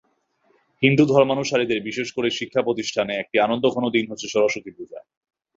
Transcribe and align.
হিন্দু 0.83 1.03
ধর্মানুসারীদের 1.05 1.79
বিশেষ 1.81 2.07
করে 2.11 2.29
শিক্ষাপ্রতিষ্ঠানে 2.29 3.13
একটি 3.17 3.37
আনন্দঘন 3.39 3.83
দিন 3.95 4.05
হচ্ছে 4.07 4.27
সরস্বতী 4.27 4.71
পূজা। 4.77 4.99